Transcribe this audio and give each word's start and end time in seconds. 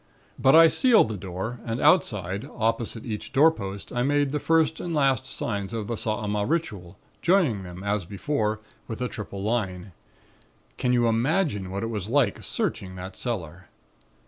But 0.39 0.55
I 0.55 0.67
sealed 0.67 1.09
the 1.09 1.15
door 1.15 1.59
and 1.63 1.79
outside, 1.79 2.49
opposite 2.55 3.05
each 3.05 3.31
doorpost 3.33 3.93
I 3.93 4.01
made 4.01 4.31
the 4.31 4.39
First 4.39 4.79
and 4.79 4.95
Last 4.95 5.27
signs 5.27 5.73
of 5.73 5.85
the 5.85 5.93
Saaamaaa 5.93 6.49
Ritual, 6.49 6.97
joined 7.21 7.63
them 7.63 7.83
as 7.83 8.05
before, 8.05 8.59
with 8.87 8.99
a 8.99 9.07
triple 9.07 9.43
line. 9.43 9.91
Can 10.77 10.91
you 10.91 11.05
imagine 11.07 11.69
what 11.69 11.83
it 11.83 11.91
was 11.91 12.09
like, 12.09 12.41
searching 12.41 12.95
that 12.95 13.15
cellar? 13.15 13.67